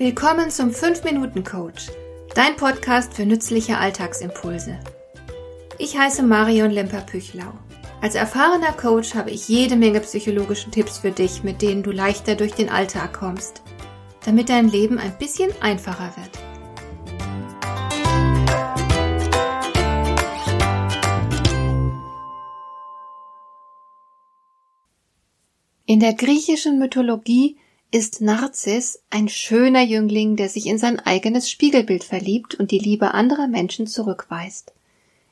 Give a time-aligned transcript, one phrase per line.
[0.00, 1.88] Willkommen zum 5-Minuten-Coach,
[2.34, 4.80] dein Podcast für nützliche Alltagsimpulse.
[5.76, 7.52] Ich heiße Marion Lemper-Püchlau.
[8.00, 12.34] Als erfahrener Coach habe ich jede Menge psychologische Tipps für dich, mit denen du leichter
[12.34, 13.60] durch den Alltag kommst,
[14.24, 16.30] damit dein Leben ein bisschen einfacher wird.
[25.84, 27.58] In der griechischen Mythologie
[27.90, 33.14] ist Narzis ein schöner Jüngling, der sich in sein eigenes Spiegelbild verliebt und die Liebe
[33.14, 34.72] anderer Menschen zurückweist.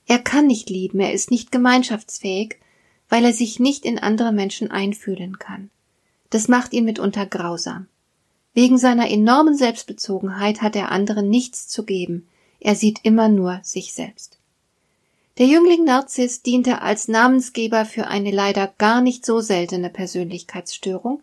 [0.07, 2.57] Er kann nicht lieben, er ist nicht gemeinschaftsfähig,
[3.09, 5.71] weil er sich nicht in andere Menschen einfühlen kann.
[6.31, 7.87] Das macht ihn mitunter grausam.
[8.55, 12.27] Wegen seiner enormen Selbstbezogenheit hat er anderen nichts zu geben,
[12.61, 14.39] er sieht immer nur sich selbst.
[15.39, 21.23] Der Jüngling Narzis diente als Namensgeber für eine leider gar nicht so seltene Persönlichkeitsstörung,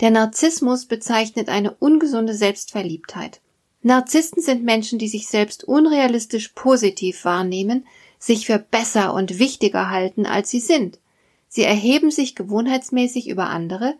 [0.00, 3.40] der Narzissmus bezeichnet eine ungesunde Selbstverliebtheit.
[3.82, 7.86] Narzissten sind Menschen, die sich selbst unrealistisch positiv wahrnehmen,
[8.18, 10.98] sich für besser und wichtiger halten, als sie sind.
[11.48, 13.94] Sie erheben sich gewohnheitsmäßig über andere,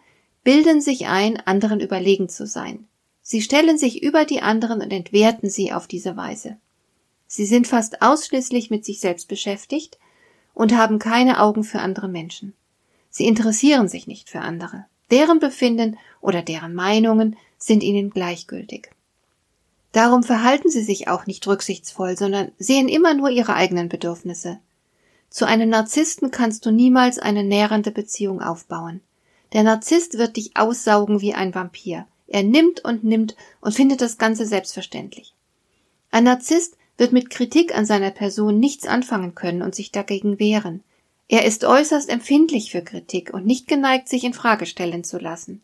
[0.44, 2.86] bilden sich ein, anderen überlegen zu sein.
[3.22, 6.56] Sie stellen sich über die anderen und entwerten sie auf diese Weise.
[7.26, 9.98] Sie sind fast ausschließlich mit sich selbst beschäftigt
[10.54, 12.54] und haben keine Augen für andere Menschen.
[13.10, 14.86] Sie interessieren sich nicht für andere.
[15.10, 18.90] Deren Befinden oder deren Meinungen sind ihnen gleichgültig.
[19.92, 24.58] Darum verhalten sie sich auch nicht rücksichtsvoll, sondern sehen immer nur ihre eigenen Bedürfnisse.
[25.30, 29.00] Zu einem Narzissten kannst du niemals eine nährende Beziehung aufbauen.
[29.52, 32.06] Der Narzisst wird dich aussaugen wie ein Vampir.
[32.26, 35.34] Er nimmt und nimmt und findet das Ganze selbstverständlich.
[36.10, 40.82] Ein Narzisst wird mit Kritik an seiner Person nichts anfangen können und sich dagegen wehren.
[41.28, 45.62] Er ist äußerst empfindlich für Kritik und nicht geneigt, sich in Frage stellen zu lassen.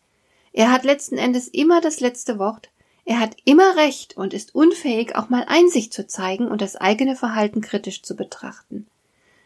[0.52, 2.70] Er hat letzten Endes immer das letzte Wort,
[3.06, 7.16] er hat immer Recht und ist unfähig, auch mal Einsicht zu zeigen und das eigene
[7.16, 8.86] Verhalten kritisch zu betrachten.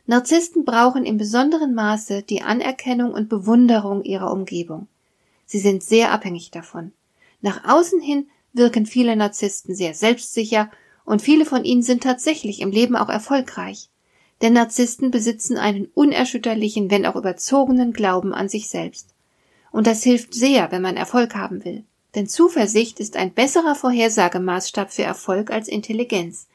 [0.07, 4.87] Narzissten brauchen im besonderen Maße die Anerkennung und Bewunderung ihrer Umgebung.
[5.45, 6.93] Sie sind sehr abhängig davon.
[7.41, 10.71] Nach außen hin wirken viele Narzissten sehr selbstsicher
[11.05, 13.89] und viele von ihnen sind tatsächlich im Leben auch erfolgreich.
[14.41, 19.15] Denn Narzissten besitzen einen unerschütterlichen, wenn auch überzogenen Glauben an sich selbst.
[19.73, 21.85] Und das hilft sehr, wenn man Erfolg haben will.
[22.15, 26.47] Denn Zuversicht ist ein besserer Vorhersagemaßstab für Erfolg als Intelligenz.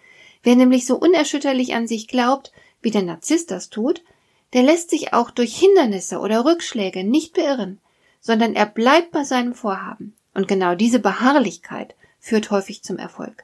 [0.42, 2.52] Wer nämlich so unerschütterlich an sich glaubt,
[2.82, 4.04] wie der Narzisst das tut,
[4.54, 7.80] der lässt sich auch durch Hindernisse oder Rückschläge nicht beirren,
[8.20, 10.16] sondern er bleibt bei seinem Vorhaben.
[10.34, 13.44] Und genau diese Beharrlichkeit führt häufig zum Erfolg.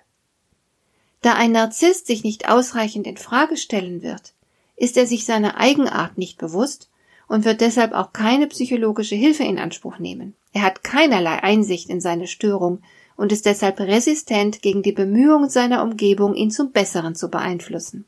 [1.22, 4.34] Da ein Narzisst sich nicht ausreichend in Frage stellen wird,
[4.75, 6.90] ist er sich seiner Eigenart nicht bewusst
[7.28, 10.35] und wird deshalb auch keine psychologische Hilfe in Anspruch nehmen.
[10.53, 12.81] Er hat keinerlei Einsicht in seine Störung
[13.16, 18.06] und ist deshalb resistent gegen die Bemühungen seiner Umgebung, ihn zum Besseren zu beeinflussen.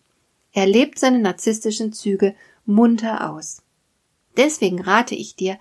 [0.54, 2.34] Er lebt seine narzisstischen Züge
[2.66, 3.62] munter aus.
[4.38, 5.58] Deswegen rate ich dir,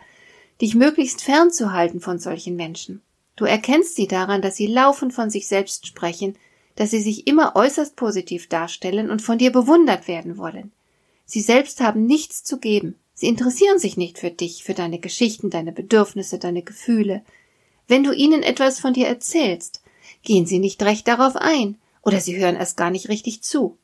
[0.61, 3.03] dich möglichst fernzuhalten von solchen Menschen.
[3.37, 6.37] Du erkennst sie daran, dass sie laufend von sich selbst sprechen,
[6.77, 10.73] dass sie sich immer äußerst positiv darstellen und von dir bewundert werden wollen.
[11.27, 12.97] Sie selbst haben nichts zu geben.
[13.15, 17.23] Sie interessieren sich nicht für dich, für deine Geschichten, deine Bedürfnisse, deine Gefühle.
[17.87, 19.83] Wenn du ihnen etwas von dir erzählst,
[20.23, 23.77] gehen sie nicht recht darauf ein, oder sie hören erst gar nicht richtig zu.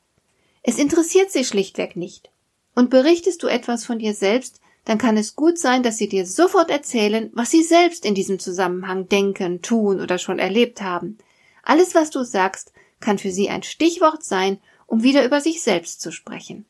[0.63, 2.31] Es interessiert sie schlichtweg nicht.
[2.75, 6.25] Und berichtest du etwas von dir selbst, dann kann es gut sein, dass sie dir
[6.25, 11.17] sofort erzählen, was sie selbst in diesem Zusammenhang denken, tun oder schon erlebt haben.
[11.67, 15.99] Alles, was du sagst, kann für sie ein Stichwort sein, um wieder über sich selbst
[15.99, 16.65] zu sprechen.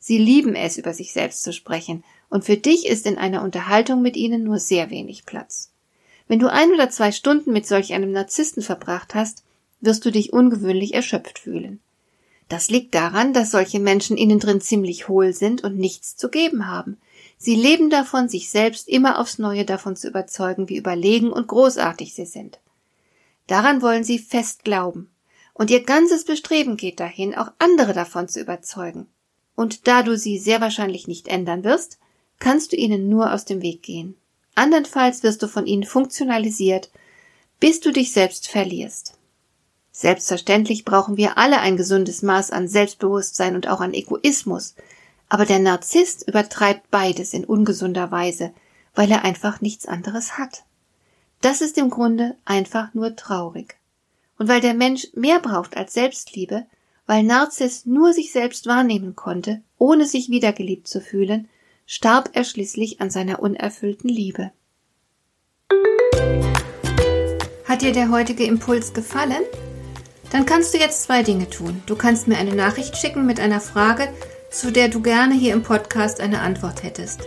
[0.00, 4.02] Sie lieben es, über sich selbst zu sprechen, und für dich ist in einer Unterhaltung
[4.02, 5.70] mit ihnen nur sehr wenig Platz.
[6.26, 9.44] Wenn du ein oder zwei Stunden mit solch einem Narzissten verbracht hast,
[9.80, 11.78] wirst du dich ungewöhnlich erschöpft fühlen.
[12.48, 16.66] Das liegt daran, dass solche Menschen innen drin ziemlich hohl sind und nichts zu geben
[16.66, 16.98] haben.
[17.38, 22.14] Sie leben davon, sich selbst immer aufs Neue davon zu überzeugen, wie überlegen und großartig
[22.14, 22.58] sie sind.
[23.50, 25.10] Daran wollen sie fest glauben.
[25.54, 29.08] Und ihr ganzes Bestreben geht dahin, auch andere davon zu überzeugen.
[29.56, 31.98] Und da du sie sehr wahrscheinlich nicht ändern wirst,
[32.38, 34.14] kannst du ihnen nur aus dem Weg gehen.
[34.54, 36.92] Andernfalls wirst du von ihnen funktionalisiert,
[37.58, 39.14] bis du dich selbst verlierst.
[39.90, 44.76] Selbstverständlich brauchen wir alle ein gesundes Maß an Selbstbewusstsein und auch an Egoismus,
[45.28, 48.54] aber der Narzisst übertreibt beides in ungesunder Weise,
[48.94, 50.62] weil er einfach nichts anderes hat.
[51.40, 53.76] Das ist im Grunde einfach nur traurig.
[54.38, 56.66] Und weil der Mensch mehr braucht als Selbstliebe,
[57.06, 61.48] weil Narzis nur sich selbst wahrnehmen konnte, ohne sich wiedergeliebt zu fühlen,
[61.86, 64.52] starb er schließlich an seiner unerfüllten Liebe.
[67.64, 69.42] Hat dir der heutige Impuls gefallen?
[70.30, 71.82] Dann kannst du jetzt zwei Dinge tun.
[71.86, 74.12] Du kannst mir eine Nachricht schicken mit einer Frage,
[74.50, 77.26] zu der du gerne hier im Podcast eine Antwort hättest.